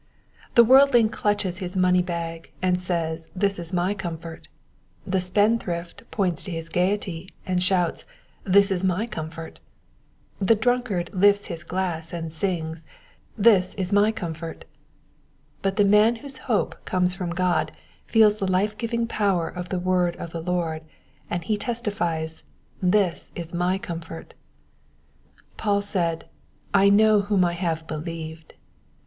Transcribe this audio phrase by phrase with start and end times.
[0.55, 4.47] The worldling clutches his money bag, and says, this is my comfort";
[5.05, 8.05] the spendthrift points to his gaiety, and shouts, *^
[8.43, 9.59] this is my comfort";
[10.39, 12.83] the drunkard lifts his glass, and sings,
[13.37, 14.65] this is my comfort";
[15.61, 17.71] but the man whose hope comes from God
[18.07, 20.81] feels the life eiving power of the word of the Lord,
[21.29, 22.43] and he testifies,
[22.81, 24.33] this is my com fort."
[25.57, 26.27] Paul said,
[26.73, 28.55] I know whom I have believed."